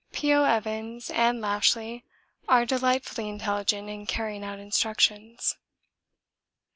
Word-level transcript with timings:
P.O. 0.13 0.45
Evans 0.45 1.11
and 1.11 1.41
Lashly 1.43 2.01
are 2.49 2.65
delightfully 2.65 3.29
intelligent 3.29 3.87
in 3.87 4.07
carrying 4.07 4.43
out 4.43 4.57
instructions. 4.57 5.57